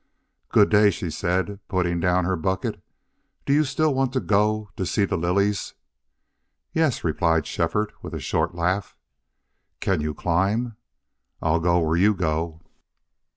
"Good 0.49 0.69
day," 0.69 0.89
she 0.89 1.11
said, 1.11 1.59
putting 1.67 1.99
down 1.99 2.25
her 2.25 2.35
bucket. 2.35 2.83
"Do 3.45 3.53
you 3.53 3.63
still 3.63 3.93
want 3.93 4.13
to 4.13 4.19
go 4.19 4.71
to 4.75 4.83
see 4.83 5.05
the 5.05 5.15
lilies?" 5.15 5.75
"Yes," 6.73 7.03
replied 7.03 7.45
Shefford, 7.45 7.93
with 8.01 8.15
a 8.15 8.19
short 8.19 8.55
laugh. 8.55 8.97
"Can 9.79 10.01
you 10.01 10.15
climb?" 10.15 10.75
"I'll 11.39 11.59
go 11.59 11.77
where 11.81 11.97
you 11.97 12.15
go." 12.15 12.63